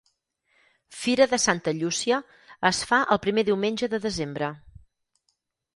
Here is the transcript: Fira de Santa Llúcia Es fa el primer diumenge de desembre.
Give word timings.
Fira 1.01 1.27
de 1.33 1.39
Santa 1.43 1.73
Llúcia 1.81 2.19
Es 2.73 2.81
fa 2.93 3.01
el 3.17 3.21
primer 3.27 3.45
diumenge 3.53 3.95
de 3.95 4.03
desembre. 4.09 4.53